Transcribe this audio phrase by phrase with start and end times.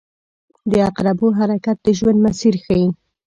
[0.71, 2.87] •د عقربو حرکت د ژوند مسیر ښيي.